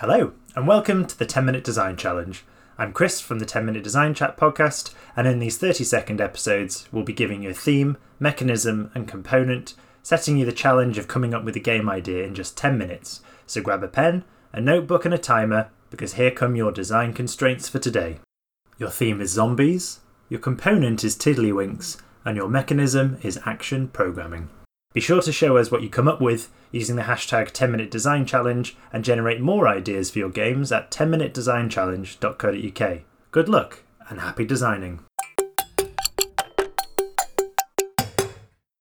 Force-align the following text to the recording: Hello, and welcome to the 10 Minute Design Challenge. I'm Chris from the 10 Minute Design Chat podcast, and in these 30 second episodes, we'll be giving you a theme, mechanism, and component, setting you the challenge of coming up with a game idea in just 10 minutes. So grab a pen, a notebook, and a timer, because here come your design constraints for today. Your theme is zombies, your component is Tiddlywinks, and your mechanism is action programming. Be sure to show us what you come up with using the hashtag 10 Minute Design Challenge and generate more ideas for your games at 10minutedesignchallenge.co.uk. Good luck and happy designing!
Hello, 0.00 0.32
and 0.56 0.66
welcome 0.66 1.06
to 1.06 1.18
the 1.18 1.26
10 1.26 1.44
Minute 1.44 1.62
Design 1.62 1.94
Challenge. 1.94 2.42
I'm 2.78 2.90
Chris 2.90 3.20
from 3.20 3.38
the 3.38 3.44
10 3.44 3.66
Minute 3.66 3.84
Design 3.84 4.14
Chat 4.14 4.38
podcast, 4.38 4.94
and 5.14 5.28
in 5.28 5.40
these 5.40 5.58
30 5.58 5.84
second 5.84 6.22
episodes, 6.22 6.88
we'll 6.90 7.04
be 7.04 7.12
giving 7.12 7.42
you 7.42 7.50
a 7.50 7.52
theme, 7.52 7.98
mechanism, 8.18 8.90
and 8.94 9.06
component, 9.06 9.74
setting 10.02 10.38
you 10.38 10.46
the 10.46 10.52
challenge 10.52 10.96
of 10.96 11.06
coming 11.06 11.34
up 11.34 11.44
with 11.44 11.54
a 11.54 11.60
game 11.60 11.90
idea 11.90 12.24
in 12.24 12.34
just 12.34 12.56
10 12.56 12.78
minutes. 12.78 13.20
So 13.46 13.60
grab 13.60 13.84
a 13.84 13.88
pen, 13.88 14.24
a 14.54 14.60
notebook, 14.62 15.04
and 15.04 15.12
a 15.12 15.18
timer, 15.18 15.68
because 15.90 16.14
here 16.14 16.30
come 16.30 16.56
your 16.56 16.72
design 16.72 17.12
constraints 17.12 17.68
for 17.68 17.78
today. 17.78 18.20
Your 18.78 18.88
theme 18.88 19.20
is 19.20 19.32
zombies, 19.32 20.00
your 20.30 20.40
component 20.40 21.04
is 21.04 21.14
Tiddlywinks, 21.14 22.00
and 22.24 22.38
your 22.38 22.48
mechanism 22.48 23.18
is 23.22 23.38
action 23.44 23.88
programming. 23.88 24.48
Be 24.92 25.00
sure 25.00 25.22
to 25.22 25.30
show 25.30 25.56
us 25.56 25.70
what 25.70 25.82
you 25.82 25.88
come 25.88 26.08
up 26.08 26.20
with 26.20 26.50
using 26.72 26.96
the 26.96 27.02
hashtag 27.02 27.52
10 27.52 27.70
Minute 27.70 27.92
Design 27.92 28.26
Challenge 28.26 28.76
and 28.92 29.04
generate 29.04 29.40
more 29.40 29.68
ideas 29.68 30.10
for 30.10 30.18
your 30.18 30.30
games 30.30 30.72
at 30.72 30.90
10minutedesignchallenge.co.uk. 30.90 33.00
Good 33.30 33.48
luck 33.48 33.84
and 34.08 34.20
happy 34.20 34.44
designing! 34.44 35.04